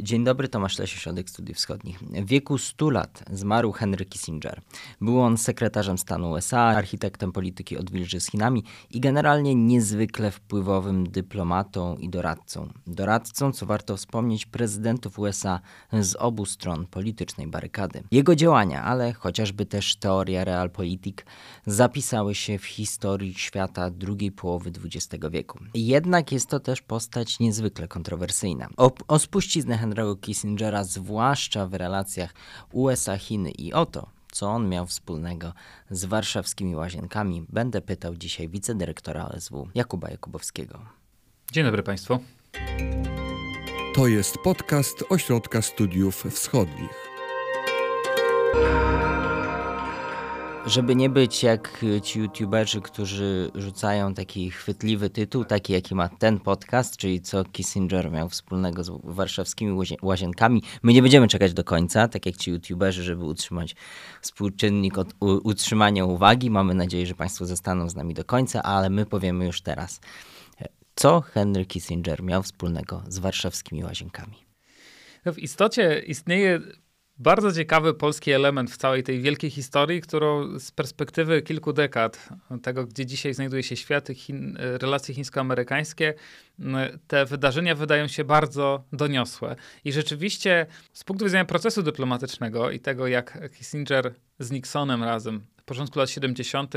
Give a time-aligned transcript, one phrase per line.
[0.00, 1.98] Dzień dobry, Tomasz Lesie, Środek Studiów Wschodnich.
[2.00, 4.60] W wieku 100 lat zmarł Henry Kissinger.
[5.00, 11.96] Był on sekretarzem stanu USA, architektem polityki odwilży z Chinami i generalnie niezwykle wpływowym dyplomatą
[11.96, 12.68] i doradcą.
[12.86, 15.60] Doradcą, co warto wspomnieć, prezydentów USA
[15.92, 18.02] z obu stron politycznej barykady.
[18.10, 21.26] Jego działania, ale chociażby też teoria realpolitik,
[21.66, 25.58] zapisały się w historii świata drugiej połowy XX wieku.
[25.74, 28.68] Jednak jest to też postać niezwykle kontrowersyjna.
[28.76, 32.34] O, o spuściznę Henry'ego Kissingera, zwłaszcza w relacjach
[32.72, 35.52] USA-Chiny i oto, co on miał wspólnego
[35.90, 40.78] z warszawskimi łazienkami, będę pytał dzisiaj wicedyrektora OSW Jakuba Jakubowskiego.
[41.52, 42.18] Dzień dobry Państwu.
[43.94, 47.08] To jest podcast Ośrodka Studiów Wschodnich.
[50.68, 56.40] Żeby nie być jak ci youtuberzy, którzy rzucają taki chwytliwy tytuł, taki jaki ma ten
[56.40, 60.62] podcast, czyli co Kissinger miał wspólnego z warszawskimi łazienkami.
[60.82, 63.76] My nie będziemy czekać do końca, tak jak ci youtuberzy, żeby utrzymać
[64.22, 66.50] współczynnik od utrzymania uwagi.
[66.50, 70.00] Mamy nadzieję, że Państwo zostaną z nami do końca, ale my powiemy już teraz,
[70.94, 74.36] co Henry Kissinger miał wspólnego z warszawskimi łazienkami.
[75.24, 76.60] No, w istocie istnieje
[77.18, 82.28] bardzo ciekawy polski element w całej tej wielkiej historii, którą z perspektywy kilku dekad,
[82.62, 86.14] tego gdzie dzisiaj znajduje się świat, Chin, relacje chińsko-amerykańskie,
[87.06, 89.56] te wydarzenia wydają się bardzo doniosłe.
[89.84, 95.64] I rzeczywiście z punktu widzenia procesu dyplomatycznego i tego, jak Kissinger z Nixonem razem w
[95.64, 96.74] początku lat 70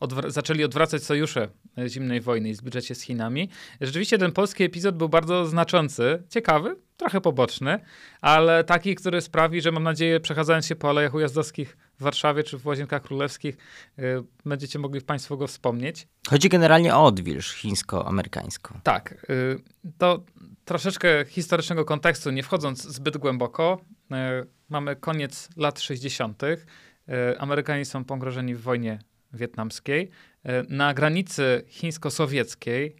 [0.00, 1.48] odwr zaczęli odwracać sojusze
[1.86, 3.48] zimnej wojny i zbliżać się z Chinami.
[3.80, 7.80] Rzeczywiście ten polski epizod był bardzo znaczący, ciekawy, trochę poboczny,
[8.20, 12.58] ale taki, który sprawi, że mam nadzieję, przechadzając się po alejach ujazdowskich w Warszawie czy
[12.58, 13.56] w Łazienkach Królewskich,
[13.96, 16.08] yy, będziecie mogli Państwo go wspomnieć.
[16.28, 18.80] Chodzi generalnie o odwilż chińsko-amerykańską.
[18.82, 19.26] Tak.
[19.28, 19.62] Yy,
[19.98, 20.24] to
[20.64, 24.16] troszeczkę historycznego kontekstu, nie wchodząc zbyt głęboko, yy,
[24.68, 26.42] mamy koniec lat 60.
[27.38, 28.98] Amerykanie są pogrążeni w wojnie
[29.32, 30.10] wietnamskiej.
[30.68, 32.96] Na granicy chińsko-sowieckiej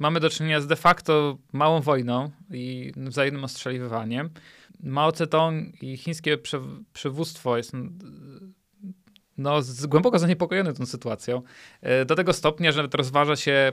[0.00, 4.30] mamy do czynienia z de facto małą wojną i wzajemnym ostrzeliwaniem.
[4.82, 6.38] Mao Zedong i chińskie
[6.92, 7.72] przywództwo jest
[9.38, 11.42] no, głęboko zaniepokojone tą sytuacją.
[11.80, 13.72] E, do tego stopnia, że nawet rozważa się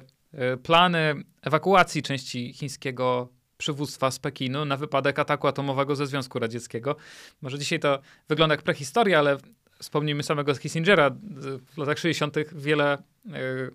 [0.63, 6.95] plany ewakuacji części chińskiego przywództwa z Pekinu na wypadek ataku atomowego ze Związku Radzieckiego.
[7.41, 7.99] Może dzisiaj to
[8.29, 9.37] wygląda jak prehistoria, ale
[9.79, 11.11] wspomnijmy samego Kissingera,
[11.73, 12.35] w latach 60.
[12.51, 12.99] wiele, e,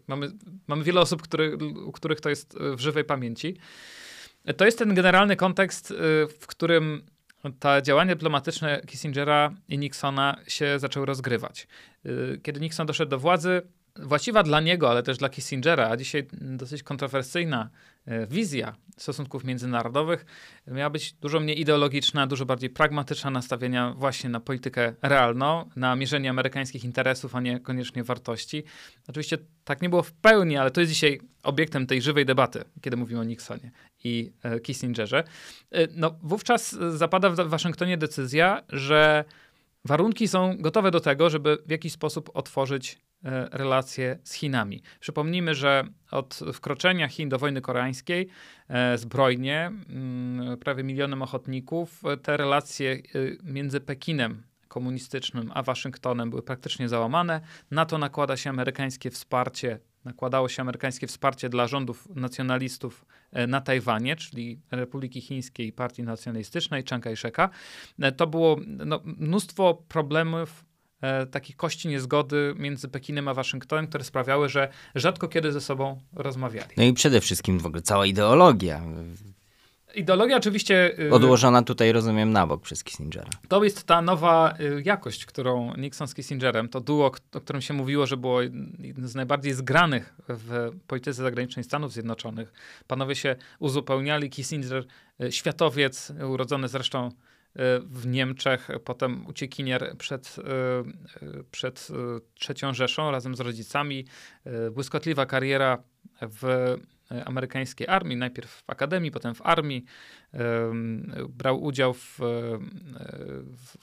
[0.07, 0.31] mamy,
[0.67, 3.57] mamy wiele osób, który, u których to jest w żywej pamięci.
[4.57, 5.95] To jest ten generalny kontekst, e,
[6.41, 7.03] w którym
[7.59, 11.67] te działania dyplomatyczne Kissingera i Nixona się zaczęły rozgrywać.
[12.05, 12.09] E,
[12.43, 13.63] kiedy Nixon doszedł do władzy,
[13.97, 17.69] właściwa dla niego, ale też dla Kissingera, a dzisiaj dosyć kontrowersyjna e,
[18.29, 20.27] wizja stosunków międzynarodowych
[20.67, 26.31] miała być dużo mniej ideologiczna, dużo bardziej pragmatyczna, nastawienia właśnie na politykę realną, na mierzenie
[26.31, 28.65] amerykańskich interesów, a nie koniecznie wartości.
[29.09, 32.97] Oczywiście tak nie było w pełni, ale to jest dzisiaj obiektem tej żywej debaty, kiedy
[32.97, 33.71] mówimy o Nixonie
[34.05, 35.25] i e, Kissingerze.
[35.71, 39.25] E, no, wówczas zapada w Waszyngtonie decyzja, że
[39.85, 43.12] warunki są gotowe do tego, żeby w jakiś sposób otworzyć E,
[43.51, 44.83] relacje z Chinami.
[45.01, 48.29] Przypomnijmy, że od wkroczenia Chin do wojny koreańskiej
[48.69, 53.03] e, zbrojnie, mm, prawie milionem ochotników, e, te relacje
[53.45, 57.41] między Pekinem komunistycznym a Waszyngtonem były praktycznie załamane.
[57.71, 63.05] Na to nakłada się amerykańskie wsparcie nakładało się amerykańskie wsparcie dla rządów nacjonalistów
[63.49, 67.49] na Tajwanie, czyli Republiki Chińskiej Partii Nacjonalistycznej Chiang Kai-sheka.
[68.17, 70.72] To było no, mnóstwo problemów e,
[71.31, 76.71] takich kości niezgody między Pekinem a Waszyngtonem, które sprawiały, że rzadko kiedy ze sobą rozmawiali.
[76.77, 78.83] No i przede wszystkim w ogóle cała ideologia.
[79.95, 80.99] Ideologia oczywiście.
[80.99, 83.31] Y, Odłożona tutaj, rozumiem, na bok przez Kissingera.
[83.49, 87.75] To jest ta nowa y, jakość, którą Nixon z Kissingerem, to duo, o którym się
[87.75, 88.43] mówiło, że było
[88.79, 92.53] jednym z najbardziej zgranych w polityce zagranicznej Stanów Zjednoczonych.
[92.87, 94.31] Panowie się uzupełniali.
[94.31, 94.85] Kissinger,
[95.23, 97.11] y, światowiec, urodzony zresztą
[97.81, 100.37] w Niemczech, potem uciekinier przed,
[101.51, 101.89] przed
[102.35, 104.07] trzecią Rzeszą razem z rodzicami.
[104.73, 105.83] Błyskotliwa kariera
[106.21, 106.75] w
[107.25, 109.85] amerykańskiej armii, najpierw w akademii, potem w armii.
[111.29, 112.19] Brał udział w,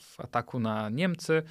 [0.02, 1.44] w ataku na Niemcy.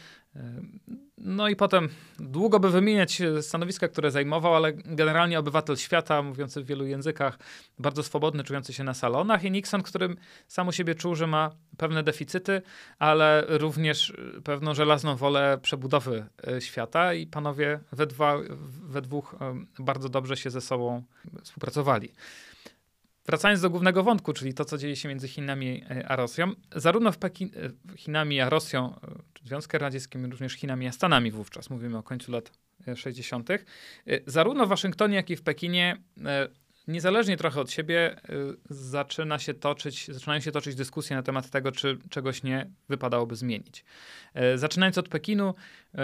[1.19, 6.67] No i potem długo by wymieniać stanowiska, które zajmował, ale generalnie obywatel świata, mówiący w
[6.67, 7.39] wielu językach,
[7.79, 10.17] bardzo swobodny, czujący się na salonach i Nixon, którym
[10.49, 12.63] sam u siebie czuł, że ma pewne deficyty,
[12.99, 14.13] ale również
[14.45, 18.39] pewną żelazną wolę przebudowy e, świata i panowie we, dwa,
[18.83, 19.37] we dwóch
[19.79, 21.03] bardzo dobrze się ze sobą
[21.43, 22.13] współpracowali.
[23.29, 27.19] Wracając do głównego wątku, czyli to, co dzieje się między Chinami a Rosją, zarówno w
[27.19, 27.51] Pekin,
[27.97, 29.01] Chinami a Rosją,
[29.45, 32.53] Związkiem Radzieckim, również Chinami a Stanami wówczas, mówimy o końcu lat
[32.97, 33.49] 60.,
[34.27, 35.97] zarówno w Waszyngtonie, jak i w Pekinie
[36.89, 41.73] niezależnie trochę od siebie y, zaczyna się toczyć, zaczynają się toczyć dyskusje na temat tego,
[41.73, 43.85] czy czegoś nie wypadałoby zmienić.
[44.55, 45.55] Y, zaczynając od Pekinu,
[45.95, 45.99] y,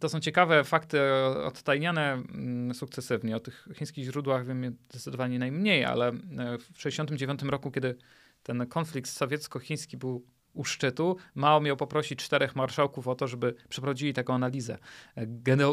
[0.00, 1.00] to są ciekawe fakty
[1.44, 3.36] odtajniane mm, sukcesywnie.
[3.36, 7.96] O tych chińskich źródłach wiem zdecydowanie najmniej, ale w 1969 roku, kiedy
[8.42, 14.14] ten konflikt sowiecko-chiński był u szczytu, Mao miał poprosić czterech marszałków o to, żeby przeprowadzili
[14.14, 14.78] taką analizę
[15.14, 15.26] e,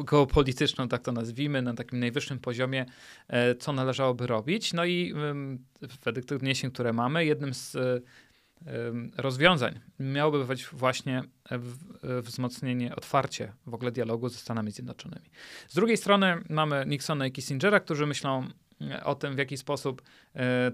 [0.03, 2.85] geopolityczną, tak to nazwijmy, na takim najwyższym poziomie,
[3.27, 4.73] e, co należałoby robić.
[4.73, 5.13] No i
[6.03, 8.01] według tych doniesień, które mamy, jednym z e,
[9.17, 11.23] rozwiązań miałoby być właśnie
[12.21, 15.29] wzmocnienie, otwarcie w ogóle dialogu ze Stanami Zjednoczonymi.
[15.67, 18.47] Z drugiej strony mamy Nixona i Kissingera, którzy myślą
[19.03, 20.01] o tym, w jaki sposób
[20.35, 20.71] e,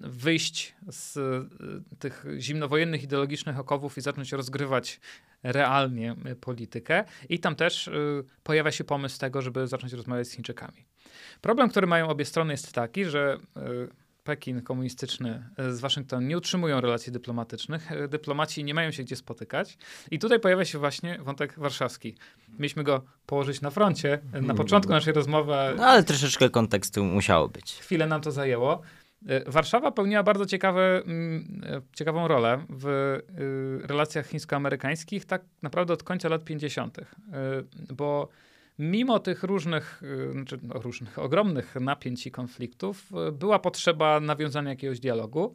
[0.00, 1.48] wyjść z e,
[1.98, 5.00] tych zimnowojennych ideologicznych okowów i zacząć rozgrywać
[5.42, 7.04] realnie e, politykę.
[7.28, 7.90] I tam też
[8.42, 10.84] pojawia się pomysł tego, żeby zacząć rozmawiać z Chińczykami.
[11.40, 13.38] Problem, który mają obie strony jest taki, że
[14.28, 17.92] Pekin komunistyczny e, z Waszyngtonem nie utrzymują relacji dyplomatycznych.
[17.92, 19.78] E, dyplomaci nie mają się gdzie spotykać.
[20.10, 22.16] I tutaj pojawia się właśnie wątek warszawski.
[22.48, 25.54] Mieliśmy go położyć na froncie e, na początku naszej rozmowy.
[25.76, 27.72] No ale troszeczkę kontekstu musiało być.
[27.72, 28.80] Chwilę nam to zajęło.
[29.46, 31.62] Warszawa pełniła bardzo ciekawe, mm,
[31.94, 33.18] ciekawą rolę w
[33.84, 36.98] relacjach chińsko-amerykańskich tak naprawdę od końca lat 50.,
[37.90, 38.28] bo
[38.78, 44.70] mimo tych różnych, y, znaczy no, różnych, ogromnych napięć i konfliktów, y, była potrzeba nawiązania
[44.70, 45.54] jakiegoś dialogu.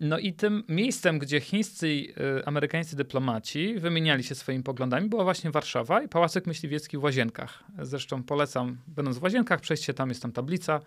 [0.00, 5.24] No i tym miejscem, gdzie chińscy i y, amerykańscy dyplomaci wymieniali się swoimi poglądami, była
[5.24, 7.64] właśnie Warszawa i Pałacyk Myśliwiecki w Łazienkach.
[7.82, 10.80] Zresztą polecam, będąc w Łazienkach, przejście tam, jest tam tablica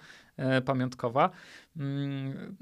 [0.65, 1.30] pamiątkowa.
[1.77, 2.56] Mm,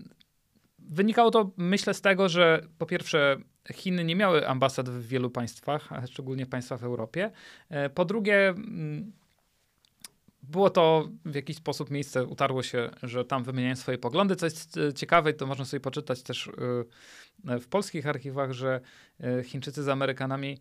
[0.80, 3.38] wynikało to, myślę, z tego, że po pierwsze
[3.74, 7.32] Chiny nie miały ambasad w wielu państwach, a szczególnie państwach w Europie.
[7.70, 9.12] E, po drugie, mm,
[10.44, 14.36] było to w jakiś sposób miejsce, utarło się, że tam wymieniają swoje poglądy.
[14.36, 16.48] Co jest e, ciekawe, to można sobie poczytać też
[17.48, 18.82] e, w polskich archiwach, że
[19.44, 20.58] Chińczycy z Amerykanami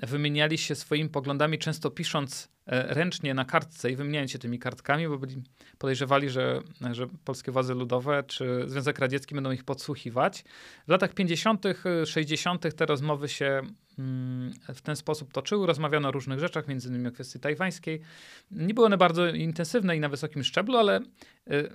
[0.00, 5.18] wymieniali się swoimi poglądami, często pisząc ręcznie na kartce i wymieniając się tymi kartkami, bo
[5.18, 5.42] byli
[5.78, 6.60] podejrzewali, że,
[6.92, 10.44] że polskie władze ludowe czy Związek Radziecki będą ich podsłuchiwać.
[10.86, 11.64] W latach 50.,
[12.04, 12.74] 60.
[12.76, 13.62] te rozmowy się
[13.98, 15.66] mm, w ten sposób toczyły.
[15.66, 18.00] Rozmawiano o różnych rzeczach, między innymi o kwestii tajwańskiej.
[18.50, 21.00] Nie były one bardzo intensywne i na wysokim szczeblu, ale
[21.52, 21.70] y,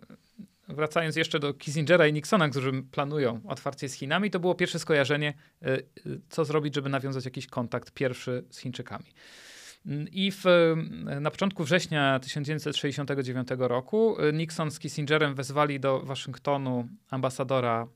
[0.74, 5.34] wracając jeszcze do Kissingera i Nixona, którzy planują otwarcie z Chinami, to było pierwsze skojarzenie,
[5.64, 5.68] y,
[6.08, 9.06] y, co zrobić, żeby nawiązać jakiś kontakt pierwszy z Chińczykami.
[10.12, 10.44] I w,
[11.22, 17.88] na początku września 1969 roku Nixon z Kissingerem wezwali do Waszyngtonu ambasadora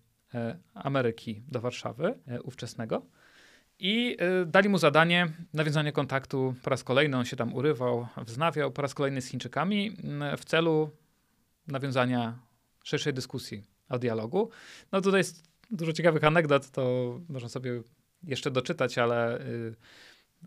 [0.74, 2.14] Ameryki do Warszawy
[2.44, 3.02] ówczesnego
[3.80, 7.18] i dali mu zadanie nawiązania kontaktu po raz kolejny.
[7.18, 9.98] On się tam urywał, wznawiał po raz kolejny z Chińczykami
[10.38, 10.90] w celu
[11.68, 12.40] nawiązania
[12.88, 14.50] szerszej dyskusji o dialogu.
[14.92, 17.82] No tutaj jest dużo ciekawych anegdot, to można sobie
[18.24, 19.40] jeszcze doczytać, ale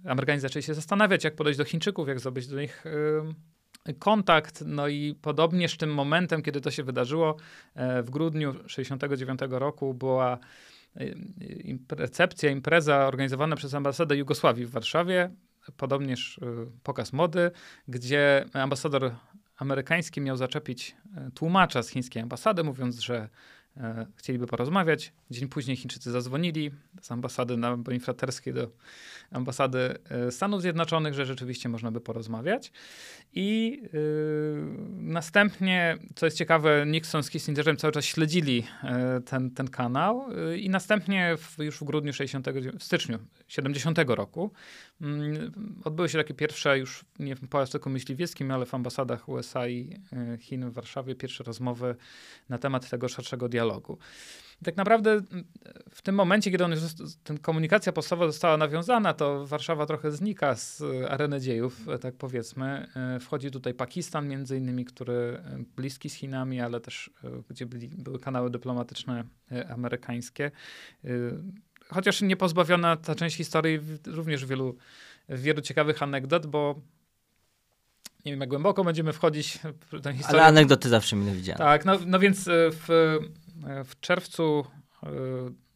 [0.04, 2.84] Amerykanie zaczęli się zastanawiać, jak podejść do Chińczyków, jak zdobyć do nich
[3.98, 4.62] kontakt.
[4.66, 7.36] No i podobnież tym momentem, kiedy to się wydarzyło,
[7.74, 10.38] e, w grudniu 1969 roku była
[10.96, 11.04] e,
[11.90, 15.30] recepcja, impreza organizowana przez ambasadę Jugosławii w Warszawie,
[15.76, 16.46] podobnież e,
[16.82, 17.50] pokaz mody,
[17.88, 19.14] gdzie ambasador
[19.60, 20.96] amerykański miał zaczepić
[21.34, 23.28] tłumacza z chińskiej ambasady, mówiąc, że E,
[24.16, 25.12] chcieliby porozmawiać.
[25.30, 26.70] Dzień później Chińczycy zadzwonili
[27.00, 28.70] z ambasady na Bonifraterskiej do
[29.30, 32.72] ambasady e, Stanów Zjednoczonych, że rzeczywiście można by porozmawiać.
[33.34, 34.00] I yy,
[34.96, 38.66] następnie, co jest ciekawe, Nixon z Kissingerem cały czas śledzili
[39.26, 42.46] ten, ten kanał i następnie w, już w grudniu 60,
[42.78, 43.18] w styczniu
[43.48, 44.50] 70 roku
[45.84, 50.00] odbyły się takie pierwsze już nie w Pałacyku Myśliwieckim, ale w ambasadach USA i
[50.40, 51.96] Chin w Warszawie pierwsze rozmowy
[52.48, 53.69] na temat tego szerszego dialogu.
[54.62, 55.20] I tak naprawdę
[55.90, 56.80] w tym momencie, kiedy on już,
[57.24, 62.88] ten komunikacja podstawowa została nawiązana, to Warszawa trochę znika z areny dziejów, tak powiedzmy.
[62.96, 67.66] E, wchodzi tutaj Pakistan między innymi, który e, bliski z Chinami, ale też e, gdzie
[67.66, 69.24] byli, były kanały dyplomatyczne
[69.68, 70.50] amerykańskie.
[71.88, 74.76] Chociaż nie pozbawiona ta część historii również wielu,
[75.28, 76.80] wielu ciekawych anegdot, bo
[78.24, 79.58] nie wiem, jak głęboko będziemy wchodzić
[79.92, 80.40] w tę historię.
[80.40, 81.58] Ale anegdoty zawsze mile widziane.
[81.58, 83.18] Tak, no, no więc w,
[83.84, 84.66] w czerwcu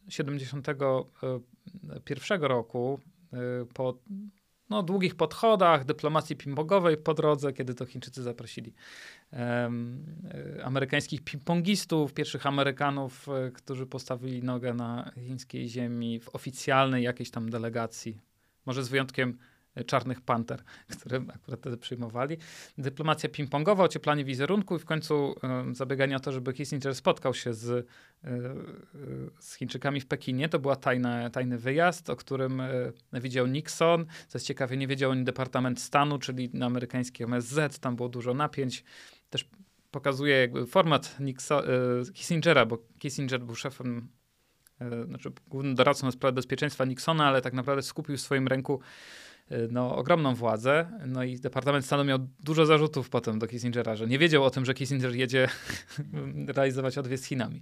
[0.09, 2.99] 71 e, roku,
[3.33, 3.37] e,
[3.73, 3.99] po
[4.69, 8.73] no, długich podchodach, dyplomacji ping-pongowej po drodze, kiedy to Chińczycy zaprosili
[9.31, 10.05] um,
[10.63, 17.49] amerykańskich ping-pongistów, pierwszych Amerykanów, e, którzy postawili nogę na chińskiej ziemi w oficjalnej jakiejś tam
[17.49, 18.21] delegacji.
[18.65, 19.37] Może z wyjątkiem
[19.83, 20.63] Czarnych Panter,
[20.99, 22.37] które akurat wtedy przyjmowali.
[22.77, 25.35] Dyplomacja ping-pongowa, ocieplanie wizerunku i w końcu
[25.71, 27.85] y, zabieganie o to, żeby Kissinger spotkał się z, y,
[29.39, 30.49] z Chińczykami w Pekinie.
[30.49, 30.75] To był
[31.31, 34.05] tajny wyjazd, o którym y, widział Nixon.
[34.27, 37.79] Co jest ciekawe, nie wiedział ani Departament Stanu, czyli na amerykańskim MSZ.
[37.79, 38.83] Tam było dużo napięć.
[39.29, 39.49] Też
[39.91, 41.63] pokazuje jakby format Nixon,
[42.13, 44.07] Kissingera, bo Kissinger był szefem
[45.07, 48.81] znaczy głównym doradcą na sprawy bezpieczeństwa Nixona, ale tak naprawdę skupił w swoim ręku
[49.71, 50.99] no, ogromną władzę.
[51.07, 54.65] No i Departament Stanu miał dużo zarzutów potem do Kissingera, że nie wiedział o tym,
[54.65, 55.47] że Kissinger jedzie
[56.55, 57.61] realizować odwiez z Chinami.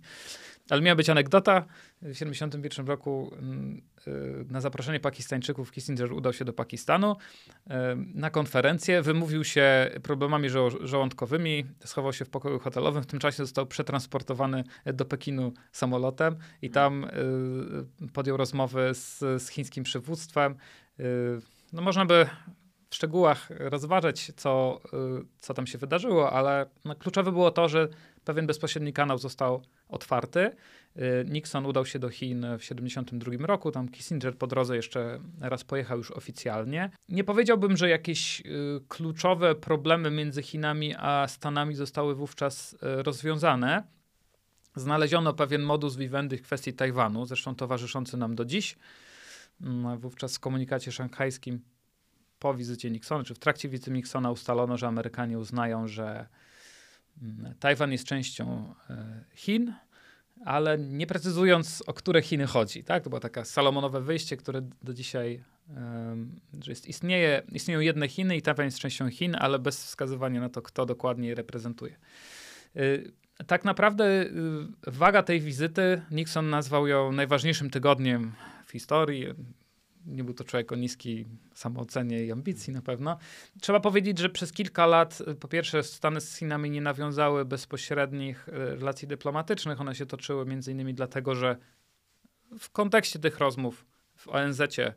[0.69, 1.65] Ale miała być anegdota.
[2.01, 8.29] W 1971 roku mm, y, na zaproszenie Pakistańczyków Kissinger udał się do Pakistanu y, na
[8.29, 13.03] konferencję, wymówił się problemami żo żołądkowymi, schował się w pokoju hotelowym.
[13.03, 17.07] W tym czasie został przetransportowany do Pekinu samolotem i tam
[18.13, 20.55] podjął rozmowy z, z chińskim przywództwem
[21.73, 22.29] no można by
[22.89, 24.81] w szczegółach rozważać, co,
[25.21, 27.87] y, co tam się wydarzyło, ale no, kluczowe było to, że
[28.25, 30.39] pewien bezpośredni kanał został otwarty.
[30.39, 35.63] Y, Nixon udał się do Chin w 1972 roku, tam Kissinger po drodze jeszcze raz
[35.63, 36.89] pojechał już oficjalnie.
[37.09, 38.43] Nie powiedziałbym, że jakieś y,
[38.87, 43.83] kluczowe problemy między Chinami a Stanami zostały wówczas rozwiązane.
[44.75, 48.77] Znaleziono pewien modus vivendi w kwestii Tajwanu, zresztą towarzyszący nam do dziś.
[49.62, 51.62] Mm, wówczas w komunikacie szanghajskim
[52.39, 56.27] po wizycie Nixona, czy w trakcie wizyty Nixona ustalono, że Amerykanie uznają, że
[57.22, 59.74] mm, Tajwan jest częścią e, Chin,
[60.45, 62.83] ale nie precyzując, o które Chiny chodzi.
[62.83, 63.03] Tak?
[63.03, 65.43] To było takie salomonowe wyjście, które do dzisiaj
[66.63, 70.50] że jest, istnieje, istnieją jedne Chiny i Tajwan jest częścią Chin, ale bez wskazywania na
[70.50, 71.95] to, kto dokładnie je reprezentuje.
[72.77, 73.12] Y,
[73.48, 74.29] tak naprawdę y,
[74.88, 78.31] waga tej wizyty, Nixon nazwał ją najważniejszym tygodniem
[78.73, 79.25] historii.
[80.05, 83.17] Nie był to człowiek o niskiej samoocenie i ambicji na pewno.
[83.61, 88.51] Trzeba powiedzieć, że przez kilka lat, po pierwsze, Stany z Chinami nie nawiązały bezpośrednich e,
[88.51, 89.81] relacji dyplomatycznych.
[89.81, 91.57] One się toczyły między innymi dlatego, że
[92.59, 94.93] w kontekście tych rozmów w ONZ-cie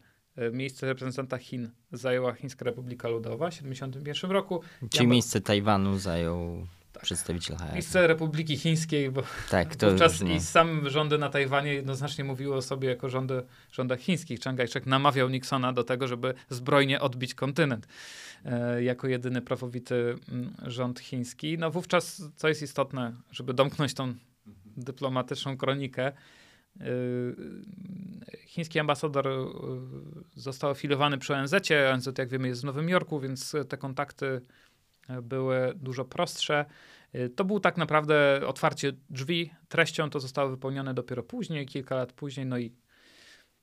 [0.52, 4.60] miejsce reprezentanta Chin zajęła Chińska Republika Ludowa w 1971 roku.
[4.90, 6.66] Czyli ja miejsce Tajwanu zajął
[6.96, 7.04] tak.
[7.04, 7.72] przedstawiciel HR.
[7.72, 12.62] Miejsce Republiki Chińskiej, bo tak, to wówczas i sam rządy na Tajwanie jednoznacznie mówiły o
[12.62, 14.40] sobie jako rządy, rządach chińskich.
[14.40, 17.86] Chiang Kai-shek namawiał Nixona do tego, żeby zbrojnie odbić kontynent
[18.44, 21.58] e, jako jedyny prawowity mm, rząd chiński.
[21.58, 24.14] No wówczas, co jest istotne, żeby domknąć tą
[24.76, 26.12] dyplomatyczną kronikę, e,
[28.46, 29.46] chiński ambasador e,
[30.34, 31.54] został afiliowany przy ONZ.
[31.92, 34.40] ONZ, jak wiemy, jest w Nowym Jorku, więc te kontakty
[35.22, 36.64] były dużo prostsze.
[37.14, 39.50] Y, to był tak naprawdę otwarcie drzwi.
[39.68, 42.72] Treścią to zostało wypełnione dopiero później, kilka lat później, no i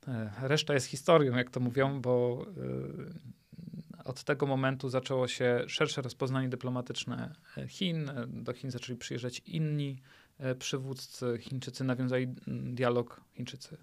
[0.07, 6.01] e, reszta jest historią, jak to mówią, bo y, od tego momentu zaczęło się szersze
[6.01, 7.35] rozpoznanie dyplomatyczne
[7.67, 8.11] Chin.
[8.27, 10.01] Do Chin zaczęli przyjeżdżać inni
[10.39, 11.37] e, przywódcy.
[11.39, 13.77] Chińczycy nawiązali dialog, Chińczycy.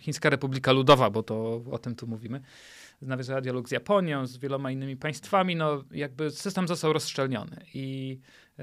[0.00, 2.40] Chińska Republika Ludowa, bo to o tym tu mówimy
[3.02, 8.18] nawiązała dialog z Japonią, z wieloma innymi państwami, no jakby system został rozszczelniony i
[8.58, 8.62] y,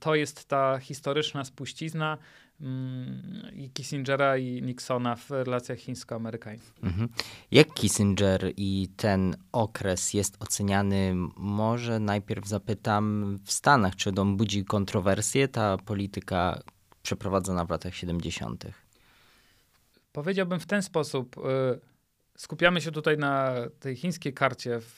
[0.00, 2.18] to jest ta historyczna spuścizna
[2.60, 6.84] mm, i Kissingera i Nixona w relacjach chińsko-amerykańskich.
[6.84, 7.08] Mhm.
[7.50, 11.14] Jak Kissinger i ten okres jest oceniany?
[11.36, 16.62] Może najpierw zapytam w Stanach, czy on budzi kontrowersje, ta polityka
[17.02, 18.64] przeprowadzona w latach 70.
[20.12, 21.36] Powiedziałbym w ten sposób.
[21.38, 21.40] Y,
[22.38, 24.96] skupiamy się tutaj na tej chińskiej karcie w,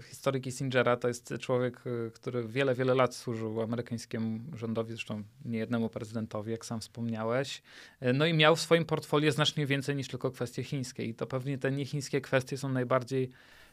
[0.00, 0.96] w historii Kissingera.
[0.96, 6.50] To jest człowiek, y, który wiele, wiele lat służył amerykańskiemu rządowi, zresztą nie jednemu prezydentowi,
[6.50, 7.62] jak sam wspomniałeś.
[8.02, 11.04] Y, no i miał w swoim portfolio znacznie więcej niż tylko kwestie chińskie.
[11.04, 13.30] I to pewnie te niechińskie kwestie są najbardziej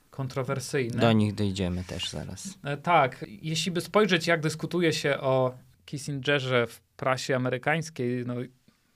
[0.10, 1.02] kontrowersyjne.
[1.02, 2.46] Do nich dojdziemy też zaraz.
[2.48, 3.26] Y, tak.
[3.28, 8.36] Jeśli by spojrzeć, jak dyskutuje się o Kissingerze w prasie amerykańskiej, no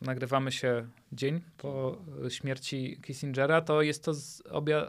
[0.01, 1.97] nagrywamy się dzień po
[2.29, 4.13] śmierci Kissingera, to jest to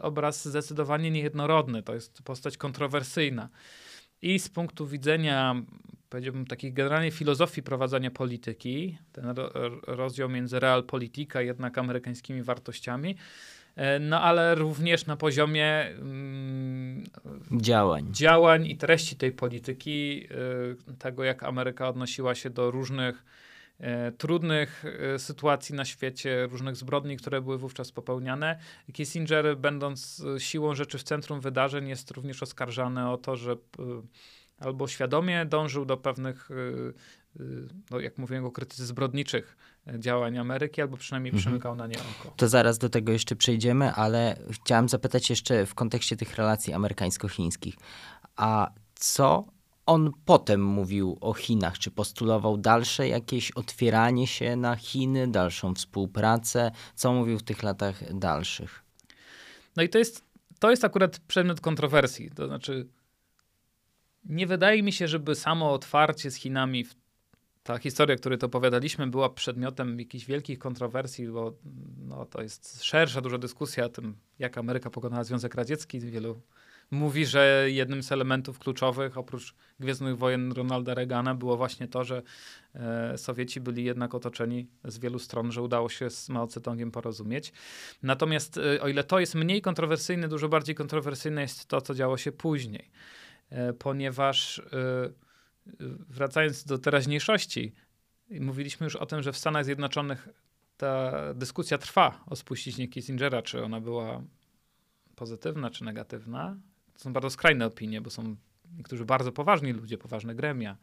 [0.01, 1.83] obraz zdecydowanie niejednorodny.
[1.83, 3.49] To jest postać kontrowersyjna.
[4.21, 5.55] I z punktu widzenia,
[6.09, 9.35] powiedziałbym, takiej generalnej filozofii prowadzenia polityki, ten
[9.87, 13.15] rozdział między realpolitika jednak amerykańskimi wartościami,
[13.75, 17.03] e, no ale również na poziomie mm,
[17.51, 18.07] działań.
[18.11, 20.27] działań i treści tej polityki,
[20.91, 23.48] y, tego jak Ameryka odnosiła się do różnych e,
[24.17, 28.59] trudnych e, sytuacji na świecie, różnych zbrodni, które były wówczas popełniane.
[28.93, 33.55] Kissinger, będąc e, siłą rzeczy w centrum wydarzeń, jest również oskarżany o to, że
[34.59, 36.49] albo świadomie dążył do pewnych,
[37.91, 39.57] no jak mówiłem o krytyce zbrodniczych
[39.99, 41.41] działań Ameryki, albo przynajmniej mhm.
[41.41, 42.33] przymykał na nie oko.
[42.37, 47.75] To zaraz do tego jeszcze przejdziemy, ale chciałem zapytać jeszcze w kontekście tych relacji amerykańsko-chińskich.
[48.35, 49.47] A co
[49.89, 51.79] on potem mówił o Chinach?
[51.79, 56.71] Czy postulował dalsze jakieś otwieranie się na Chiny, dalszą współpracę?
[56.95, 58.83] Co mówił w tych latach dalszych?
[59.75, 60.23] No i to jest,
[60.59, 62.31] to jest akurat przedmiot kontrowersji.
[62.31, 62.87] To znaczy,
[64.23, 66.85] nie wydaje mi się, żeby samo otwarcie z Chinami,
[67.63, 71.53] ta historia, której to opowiadaliśmy, była przedmiotem jakichś wielkich kontrowersji, bo
[71.97, 75.99] no, to jest szersza, duża dyskusja o tym, jak Ameryka pokonała Związek Radziecki.
[75.99, 76.41] Wielu
[76.91, 82.21] mówi, że jednym z elementów kluczowych oprócz Gwiezdnych Wojen Ronalda Reagana było właśnie to, że
[82.75, 87.53] e, Sowieci byli jednak otoczeni z wielu stron, że udało się z Mao Tse-tungiem porozumieć.
[88.03, 92.17] Natomiast e, o ile to jest mniej kontrowersyjne, dużo bardziej kontrowersyjne jest to, co działo
[92.17, 92.91] się później.
[93.49, 94.61] E, ponieważ
[96.09, 97.73] wracając do teraźniejszości,
[98.29, 100.29] mówiliśmy już o tym, że w Stanach Zjednoczonych
[100.77, 104.21] ta dyskusja trwa o spuściźnie Kissingera, czy ona była
[105.15, 106.57] pozytywna czy negatywna.
[106.99, 108.35] To są bardzo skrajne opinie, bo są
[108.77, 110.77] niektórzy bardzo poważni ludzie, poważne gremia,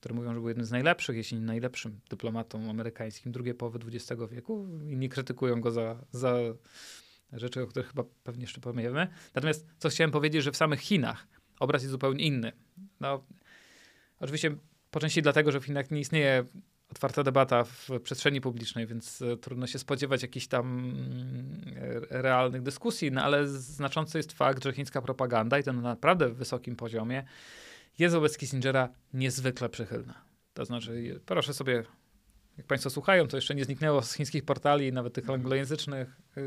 [0.00, 4.22] które mówią, że był jednym z najlepszych, jeśli nie najlepszym dyplomatą amerykańskim drugiej połowy XX
[4.30, 4.68] wieku.
[4.86, 6.34] Inni krytykują go za, za
[7.32, 9.08] rzeczy, o których chyba pewnie jeszcze powiemy.
[9.34, 11.26] Natomiast co chciałem powiedzieć, że w samych Chinach
[11.60, 12.52] obraz jest zupełnie inny.
[13.00, 13.24] No,
[14.20, 14.56] oczywiście
[14.90, 16.44] po części dlatego, że w Chinach nie istnieje
[16.90, 23.12] otwarta debata w przestrzeni publicznej, więc e, trudno się spodziewać jakichś tam mm, realnych dyskusji,
[23.12, 27.24] no ale znaczący jest fakt, że chińska propaganda i to na naprawdę wysokim poziomie
[27.98, 30.14] jest wobec Kissingera niezwykle przychylna.
[30.54, 31.84] To znaczy, proszę sobie
[32.58, 35.40] jak Państwo słuchają, to jeszcze nie zniknęło z chińskich portali, nawet tych mhm.
[35.40, 36.42] anglojęzycznych, yy,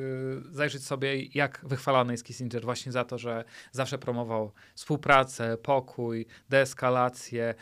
[0.51, 7.55] zajrzeć sobie, jak wychwalany jest Kissinger właśnie za to, że zawsze promował współpracę, pokój, deeskalację.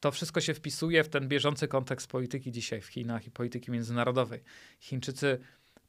[0.00, 4.42] To wszystko się wpisuje w ten bieżący kontekst polityki dzisiaj w Chinach i polityki międzynarodowej.
[4.80, 5.38] Chińczycy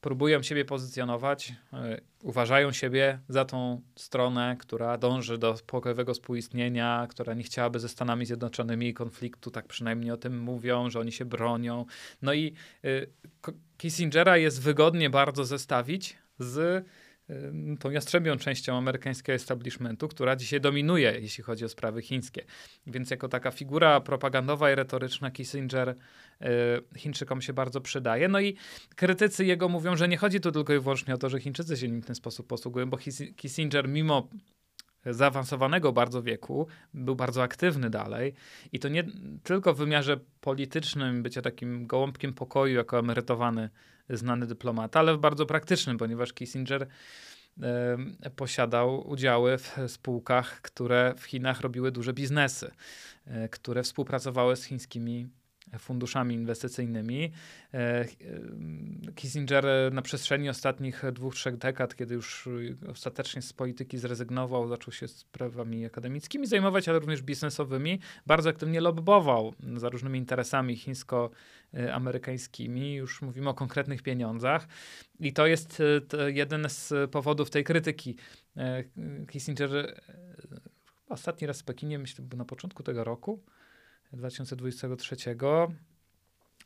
[0.05, 7.33] próbują siebie pozycjonować, e, uważają siebie za tą stronę, która dąży do pokojowego współistnienia, która
[7.33, 11.85] nie chciałaby ze Stanami Zjednoczonymi konfliktu, tak przynajmniej o tym mówią, że oni się bronią.
[12.21, 12.53] No i
[12.85, 13.09] y,
[13.77, 16.85] Kissingera jest wygodnie bardzo zestawić z
[17.79, 22.45] tą jastrzębią częścią amerykańskiego establishmentu, która dzisiaj dominuje, jeśli chodzi o sprawy chińskie.
[22.87, 26.45] Więc jako taka figura propagandowa i retoryczna Kissinger y,
[26.97, 28.27] Chińczykom się bardzo przydaje.
[28.27, 28.55] No i
[28.95, 31.87] krytycy jego mówią, że nie chodzi tu tylko i wyłącznie o to, że Chińczycy się
[31.87, 32.97] nim w ten sposób posługują, bo
[33.35, 34.29] Kissinger mimo
[35.05, 38.33] zaawansowanego bardzo wieku, był bardzo aktywny dalej
[38.71, 39.03] i to nie
[39.43, 43.69] tylko w wymiarze politycznym, bycia takim gołąbkiem pokoju jako emerytowany
[44.09, 46.87] znany dyplomata, ale w bardzo praktycznym, ponieważ Kissinger
[48.35, 52.71] posiadał udziały w spółkach, które w Chinach robiły duże biznesy,
[53.25, 55.27] e, które współpracowały z chińskimi
[55.79, 57.31] funduszami inwestycyjnymi.
[57.73, 58.07] E, e,
[59.15, 62.49] Kissinger na przestrzeni ostatnich dwóch, trzech dekad, kiedy już
[62.91, 69.53] ostatecznie z polityki zrezygnował, zaczął się sprawami akademickimi zajmować, ale również biznesowymi, bardzo aktywnie lobbował
[69.77, 72.93] za różnymi interesami chińsko-amerykańskimi.
[72.93, 74.67] Już mówimy o konkretnych pieniądzach.
[75.19, 75.81] I to jest
[76.13, 78.15] e, jeden z powodów tej krytyki.
[79.29, 80.01] Kissinger
[81.09, 83.43] ostatni raz w Pekinie, myślę, na początku tego roku,
[84.13, 85.75] 2023.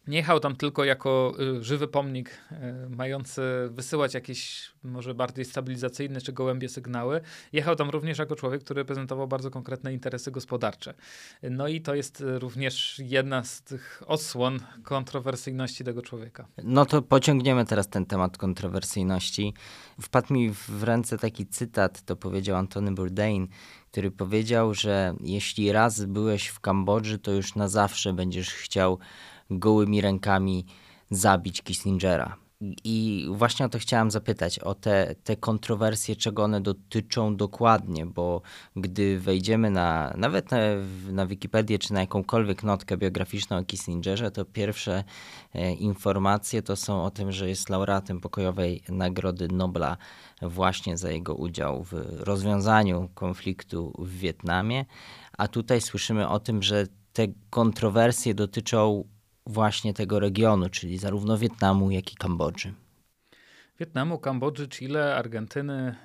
[0.07, 2.55] Nie jechał tam tylko jako y, żywy pomnik, y,
[2.89, 7.21] mający wysyłać jakieś może bardziej stabilizacyjne czy gołębie sygnały.
[7.53, 10.93] Jechał tam również jako człowiek, który reprezentował bardzo konkretne interesy gospodarcze.
[11.43, 16.47] No i to jest y, również jedna z tych odsłon kontrowersyjności tego człowieka.
[16.63, 19.53] No to pociągniemy teraz ten temat kontrowersyjności.
[20.01, 23.47] Wpadł mi w ręce taki cytat, to powiedział Antony Bourdain,
[23.91, 28.99] który powiedział, że jeśli raz byłeś w Kambodży, to już na zawsze będziesz chciał
[29.49, 30.65] gołymi rękami
[31.11, 32.37] zabić Kissingera.
[32.83, 38.41] I właśnie o to chciałam zapytać, o te, te kontrowersje, czego one dotyczą dokładnie, bo
[38.75, 40.57] gdy wejdziemy na, nawet na,
[41.11, 45.03] na Wikipedię czy na jakąkolwiek notkę biograficzną o Kissingerze, to pierwsze
[45.53, 49.97] e, informacje to są o tym, że jest laureatem pokojowej Nagrody Nobla
[50.41, 54.85] właśnie za jego udział w rozwiązaniu konfliktu w Wietnamie,
[55.37, 59.03] a tutaj słyszymy o tym, że te kontrowersje dotyczą
[59.49, 62.73] właśnie tego regionu, czyli zarówno Wietnamu, jak i Kambodży.
[63.79, 65.95] Wietnamu, Kambodży, Chile, Argentyny,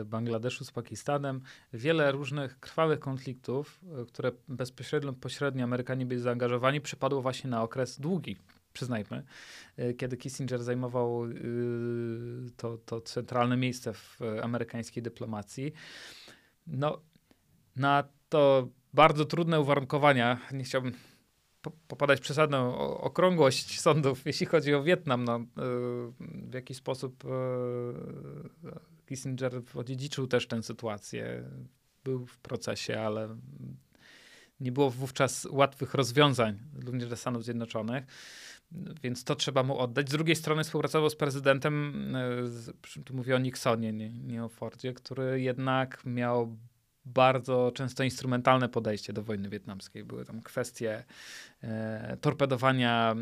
[0.00, 1.40] e, Bangladeszu z Pakistanem.
[1.72, 8.00] Wiele różnych krwawych konfliktów, e, które bezpośrednio pośrednio Amerykanie byli zaangażowani, przypadło właśnie na okres
[8.00, 8.36] długi,
[8.72, 9.22] przyznajmy,
[9.98, 11.22] kiedy Kissinger zajmował
[12.56, 15.72] to, to centralne miejsce w amerykańskiej dyplomacji.
[16.66, 17.00] No,
[17.76, 20.92] na to bardzo trudne uwarunkowania, nie chciałbym
[21.88, 25.24] popadać przesadną okrągłość sądów, jeśli chodzi o Wietnam.
[25.24, 25.40] No,
[26.20, 27.24] w jaki sposób
[29.06, 31.50] Kissinger odziedziczył też tę sytuację.
[32.04, 33.36] Był w procesie, ale
[34.60, 38.04] nie było wówczas łatwych rozwiązań, również dla Stanów Zjednoczonych,
[39.02, 40.08] więc to trzeba mu oddać.
[40.08, 41.94] Z drugiej strony współpracował z prezydentem,
[42.96, 46.56] e, tu mówię o Nixonie, nie, nie o Fordzie, który jednak miał
[47.04, 50.04] bardzo często instrumentalne podejście do wojny wietnamskiej.
[50.04, 51.04] Były tam kwestie
[51.62, 53.16] e, torpedowania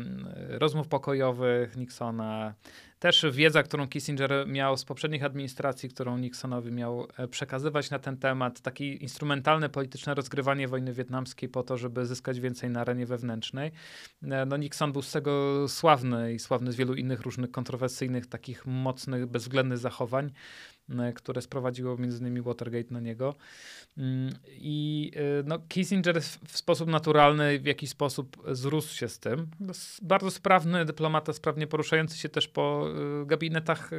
[0.49, 2.53] rozmów pokojowych Nixona,
[2.99, 8.17] też wiedza, którą Kissinger miał z poprzednich administracji, którą Nixonowi miał e, przekazywać na ten
[8.17, 13.71] temat, takie instrumentalne polityczne rozgrywanie wojny wietnamskiej po to, żeby zyskać więcej na arenie wewnętrznej.
[14.23, 18.65] E, no Nixon był z tego sławny i sławny z wielu innych różnych kontrowersyjnych, takich
[18.65, 20.31] mocnych, bezwzględnych zachowań.
[20.97, 23.35] E, które sprowadziło innymi Watergate na niego.
[23.97, 29.47] Mm, I e, no, Kissinger w sposób naturalny w jakiś sposób zrósł się z tym.
[30.01, 32.87] Bardzo sprawny dyplomata, sprawnie poruszający się też po
[33.21, 33.89] e, gabinetach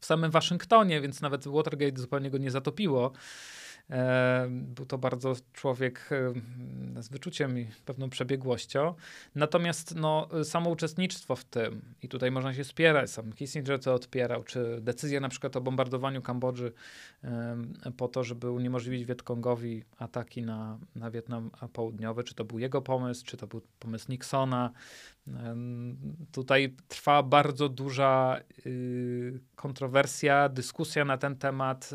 [0.00, 3.12] w samym Waszyngtonie, więc nawet Watergate zupełnie go nie zatopiło.
[4.50, 6.10] Był to bardzo człowiek
[7.00, 8.94] z wyczuciem i pewną przebiegłością.
[9.34, 14.44] Natomiast no, samo uczestnictwo w tym, i tutaj można się spierać, sam Kissinger to odpierał,
[14.44, 16.72] czy decyzja na przykład o bombardowaniu Kambodży
[17.96, 23.24] po to, żeby uniemożliwić Wietkongowi ataki na, na Wietnam Południowy, czy to był jego pomysł,
[23.26, 24.70] czy to był pomysł Nixona.
[26.32, 31.90] Tutaj trwa bardzo duża y, kontrowersja, dyskusja na ten temat.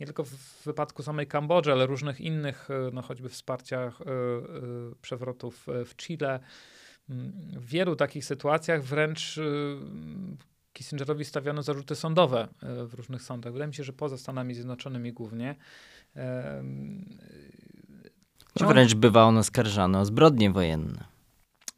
[0.00, 4.10] Nie tylko w wypadku samej Kambodży, ale różnych innych, e, no choćby wsparciach e, e,
[5.02, 6.40] przewrotów w Chile.
[7.10, 9.40] Mm, w wielu takich sytuacjach wręcz
[10.72, 13.52] Kissingerowi stawiano zarzuty sądowe w różnych sądach.
[13.52, 15.54] Wydaje mi się, że poza Stanami Zjednoczonymi głównie.
[18.60, 21.04] No, wręcz bywa on oskarżany o zbrodnie wojenne.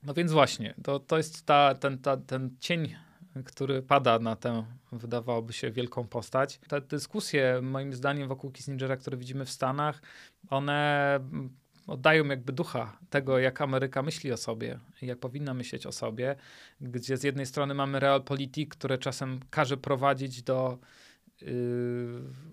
[0.02, 2.94] No więc właśnie, to, to jest ta, ten, ta, ten cień
[3.44, 6.60] który pada na tę, wydawałoby się, wielką postać.
[6.68, 10.02] Te dyskusje, moim zdaniem, wokół Kissingera, które widzimy w Stanach,
[10.50, 11.20] one
[11.86, 16.36] oddają jakby ducha tego, jak Ameryka myśli o sobie, jak powinna myśleć o sobie,
[16.80, 20.78] gdzie z jednej strony mamy realpolitik, które czasem każe prowadzić do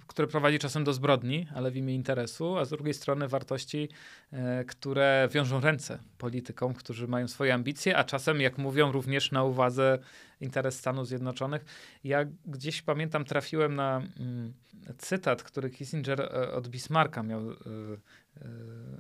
[0.08, 3.90] które prowadzi czasem do zbrodni, ale w imię interesu, a z drugiej strony wartości,
[4.32, 9.44] yy, które wiążą ręce politykom, którzy mają swoje ambicje, a czasem, jak mówią, również na
[9.44, 10.00] uwadze
[10.42, 11.66] interes Stanów Zjednoczonych.
[12.04, 14.54] Ja gdzieś pamiętam, trafiłem na mm,
[14.98, 18.48] cytat, który Kissinger e, od Bismarcka miał e, e,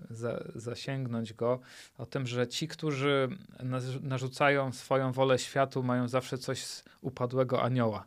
[0.09, 1.59] za, zasięgnąć go,
[1.97, 3.29] o tym, że ci, którzy
[4.01, 8.05] narzucają swoją wolę światu, mają zawsze coś z upadłego anioła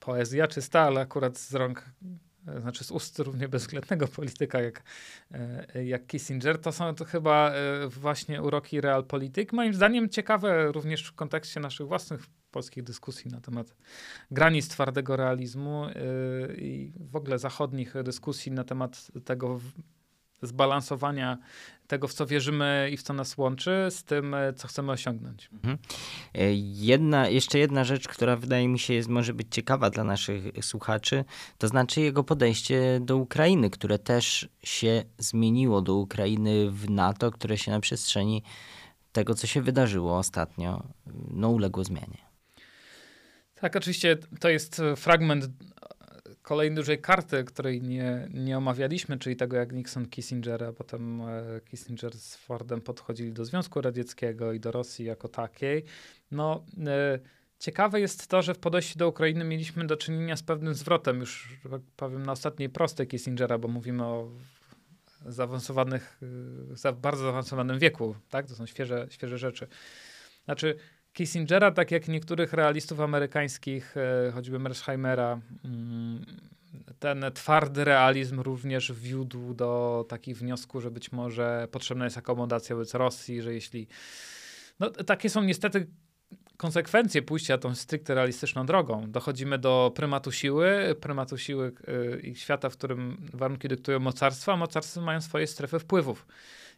[0.00, 1.84] poezja czysta, ale akurat z rąk,
[2.48, 4.82] e, znaczy z ust równie bezwzględnego polityka jak,
[5.30, 9.52] e, jak Kissinger, to są to chyba e, właśnie uroki realpolitik.
[9.52, 13.74] Moim zdaniem ciekawe również w kontekście naszych własnych polskich dyskusji na temat
[14.30, 15.86] granic twardego realizmu
[16.56, 19.60] i w ogóle zachodnich dyskusji na temat tego,
[20.42, 21.38] zbalansowania
[21.88, 25.50] tego, w co wierzymy i w co nas łączy, z tym, e, co chcemy osiągnąć.
[25.52, 25.78] Mhm.
[26.34, 30.44] E, jedna, jeszcze jedna rzecz, która wydaje mi się jest, może być ciekawa dla naszych
[30.64, 31.24] słuchaczy,
[31.58, 37.58] to znaczy jego podejście do Ukrainy, które też się zmieniło do Ukrainy w NATO, które
[37.58, 38.42] się na przestrzeni
[39.12, 40.82] tego, co się wydarzyło ostatnio,
[41.30, 42.28] no uległo zmianie.
[43.60, 45.48] Tak, oczywiście to jest fragment
[46.48, 51.60] kolejnej dużej karty, której nie, nie omawialiśmy, czyli tego, jak Nixon Kissinger, a potem e,
[51.60, 55.84] Kissinger z Fordem podchodzili do Związku Radzieckiego i do Rosji jako takiej.
[56.30, 57.18] No, e,
[57.58, 61.58] ciekawe jest to, że w podejściu do Ukrainy mieliśmy do czynienia z pewnym zwrotem, już
[61.70, 64.30] tak powiem na ostatniej prostej Kissingera, bo mówimy o
[65.26, 66.20] zaawansowanych,
[66.72, 68.46] za bardzo zaawansowanym wieku, tak?
[68.46, 69.68] To są świeże, świeże rzeczy.
[70.44, 70.76] Znaczy,
[71.18, 76.24] Kissingera, tak jak niektórych realistów amerykańskich, e, choćby Mersheimera, mm,
[76.98, 82.94] ten twardy realizm również wiódł do takich wniosków, że być może potrzebna jest akomodacja wobec
[82.94, 83.86] Rosji, że jeśli.
[84.80, 85.86] No, takie są niestety
[86.56, 89.10] konsekwencje pójścia tą stricte realistyczną drogą.
[89.10, 94.56] Dochodzimy do prymatu siły, prymatu siły e, i świata, w którym warunki dyktują mocarstwa, a
[94.56, 96.26] mocarstwa mają swoje strefy wpływów.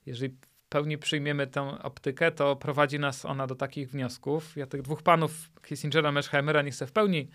[0.06, 0.36] Jeżeli
[0.70, 4.56] pełni przyjmiemy tę optykę, to prowadzi nas ona do takich wniosków.
[4.56, 7.28] Ja tych dwóch panów, Kissingera, Merzheimera, nie chcę w pełni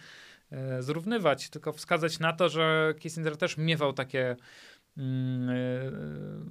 [0.52, 4.36] e, zrównywać, tylko wskazać na to, że Kissinger też miewał takie
[4.98, 5.50] mm,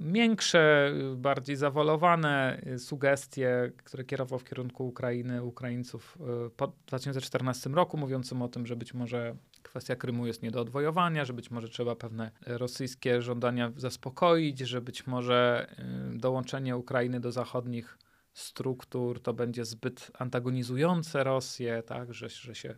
[0.01, 6.17] miększe, bardziej zawolowane sugestie, które kierował w kierunku Ukrainy, Ukraińców
[6.57, 9.35] po 2014 roku, mówiącym o tym, że być może
[9.75, 14.81] kwestia Krymu jest nie do odwojowania, że być może trzeba pewne rosyjskie żądania zaspokoić, że
[14.81, 15.67] być może
[16.13, 17.97] dołączenie Ukrainy do zachodnich
[18.33, 22.75] struktur to będzie zbyt antagonizujące Rosję, tak, że, że się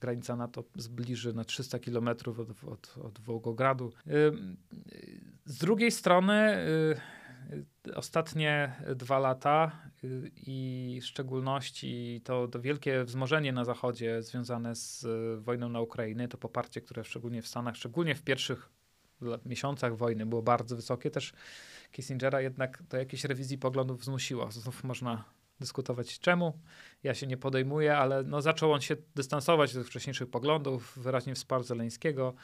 [0.00, 3.92] granica NATO zbliży na 300 kilometrów od, od, od Wołgogradu.
[5.44, 7.17] Z drugiej strony y,
[7.94, 9.72] ostatnie dwa lata
[10.04, 15.80] y, i w szczególności to, to wielkie wzmożenie na Zachodzie związane z y, wojną na
[15.80, 18.70] Ukrainie, to poparcie, które szczególnie w Stanach, szczególnie w pierwszych
[19.46, 21.32] miesiącach wojny było bardzo wysokie, też
[21.92, 24.50] Kissingera jednak do jakiejś rewizji poglądów zmusiło.
[24.50, 25.24] Znów można
[25.60, 26.58] dyskutować czemu.
[27.02, 31.62] Ja się nie podejmuję, ale no, zaczął on się dystansować do wcześniejszych poglądów, wyraźnie wsparł
[31.62, 32.34] Zeleńskiego.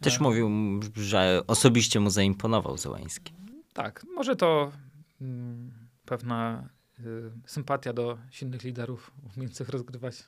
[0.00, 0.50] Też mówił,
[0.96, 3.47] że osobiście mu zaimponował Zeleński.
[3.82, 4.72] Tak, może to
[5.20, 5.72] mm,
[6.04, 6.68] pewna
[7.00, 10.24] y, sympatia do silnych liderów umiejących rozgrywać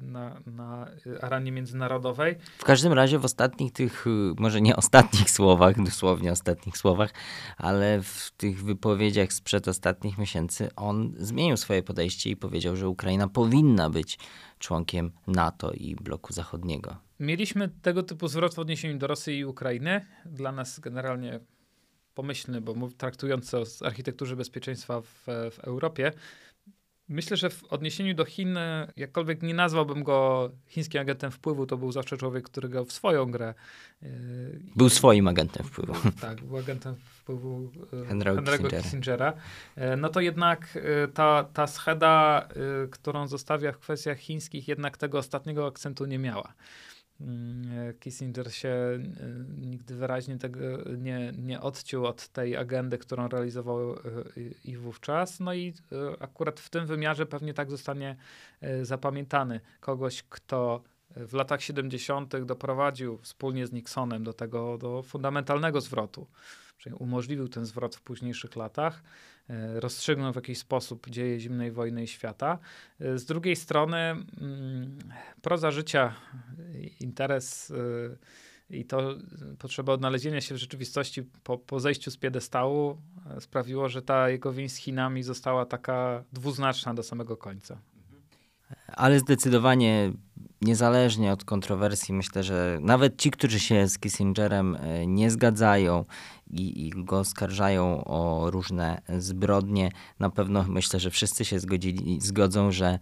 [0.00, 0.90] na, na
[1.20, 2.36] arenie międzynarodowej.
[2.58, 4.04] W każdym razie w ostatnich tych,
[4.38, 7.10] może nie ostatnich słowach, dosłownie ostatnich słowach,
[7.56, 13.28] ale w tych wypowiedziach sprzed ostatnich miesięcy on zmienił swoje podejście i powiedział, że Ukraina
[13.28, 14.18] powinna być
[14.58, 16.96] członkiem NATO i bloku zachodniego.
[17.20, 20.06] Mieliśmy tego typu zwrot w odniesieniu do Rosji i Ukrainy.
[20.24, 21.40] Dla nas generalnie
[22.20, 26.12] pomyślny, bo traktujący o architekturze bezpieczeństwa w, w Europie,
[27.08, 28.58] Myślę, że w odniesieniu do Chin,
[28.96, 33.30] jakkolwiek nie nazwałbym go chińskim agentem wpływu, to był zawsze człowiek, który grał w swoją
[33.30, 33.54] grę.
[34.76, 35.94] Był swoim agentem wpływu.
[36.20, 38.82] Tak, był agentem wpływu e, Henry'ego Kissingera.
[38.82, 39.32] Kissingera.
[39.76, 42.48] E, no to jednak e, ta, ta scheda,
[42.90, 46.54] którą zostawia w kwestiach chińskich, jednak tego ostatniego akcentu nie miała.
[47.20, 50.60] Mm, Kissinger się y, nigdy wyraźnie tego
[50.98, 53.98] nie, nie odciął od tej agendy, którą realizował y,
[54.64, 55.40] i wówczas.
[55.40, 55.74] No i
[56.20, 58.16] akurat w tym wymiarze pewnie tak zostanie
[58.82, 59.60] zapamiętany.
[59.80, 60.82] Kogoś, kto
[61.16, 62.36] w latach 70.
[62.36, 66.26] doprowadził wspólnie z Nixonem do tego do fundamentalnego zwrotu
[66.98, 69.02] umożliwił ten zwrot w późniejszych latach,
[69.50, 72.58] e, rozstrzygnął w jakiś sposób dzieje zimnej wojny i świata.
[73.00, 74.98] E, z drugiej strony mm,
[75.42, 76.14] proza życia,
[77.00, 79.14] interes e, i to
[79.58, 82.96] potrzeba odnalezienia się w rzeczywistości po, po zejściu z piedestału
[83.40, 87.78] sprawiło, że ta jego więź z Chinami została taka dwuznaczna do samego końca.
[88.86, 90.12] Ale zdecydowanie
[90.60, 96.04] niezależnie od kontrowersji, myślę, że nawet ci, którzy się z Kissingerem nie zgadzają
[96.52, 102.72] i, i go oskarżają o różne zbrodnie, na pewno myślę, że wszyscy się zgodzili, zgodzą,
[102.72, 102.98] że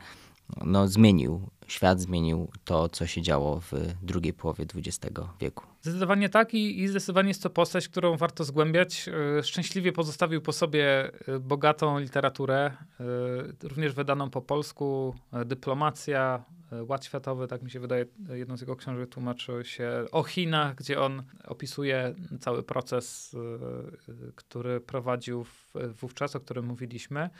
[0.64, 5.64] no, zmienił, świat zmienił to, co się działo w drugiej połowie XX wieku.
[5.82, 9.08] Zdecydowanie tak i, i zdecydowanie jest to postać, którą warto zgłębiać.
[9.38, 13.04] E, szczęśliwie pozostawił po sobie e, bogatą literaturę, e,
[13.62, 16.44] również wydaną po polsku, dyplomacja,
[16.88, 21.00] Ład Światowy, tak mi się wydaje, jedną z jego książek tłumaczy się o Chinach, gdzie
[21.00, 23.36] on opisuje cały proces,
[24.34, 25.46] który prowadził
[26.00, 27.30] wówczas, o którym mówiliśmy.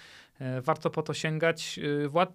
[0.62, 1.80] Warto po to sięgać.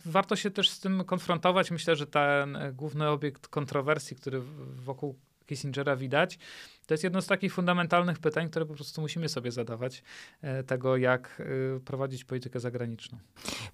[0.06, 1.72] Warto się też z tym konfrontować.
[1.72, 4.42] Myślę, że ten główny obiekt kontrowersji, który
[4.76, 5.20] wokół
[5.54, 6.40] Kissingera widać.
[6.86, 10.04] To jest jedno z takich fundamentalnych pytań, które po prostu musimy sobie zadawać,
[10.42, 11.42] e, tego jak
[11.76, 13.18] e, prowadzić politykę zagraniczną.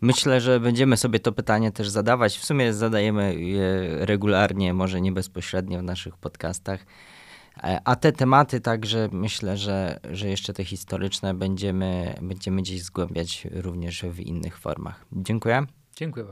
[0.02, 2.38] Myślę, że będziemy sobie to pytanie też zadawać.
[2.38, 6.86] W sumie zadajemy je regularnie, może nie bezpośrednio w naszych podcastach.
[7.64, 13.48] E, a te tematy także myślę, że, że jeszcze te historyczne będziemy, będziemy gdzieś zgłębiać
[13.52, 15.06] również w innych formach.
[15.12, 15.66] Dziękuję.
[15.96, 16.26] Dziękuję.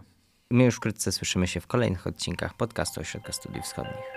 [0.51, 4.16] My już wkrótce słyszymy się w kolejnych odcinkach podcastu Ośrodka Studiów Wschodnich.